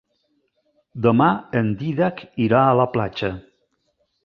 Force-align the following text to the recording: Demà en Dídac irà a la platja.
Demà 1.07 1.27
en 1.61 1.69
Dídac 1.83 2.25
irà 2.47 2.65
a 2.65 2.73
la 2.83 2.91
platja. 2.97 3.33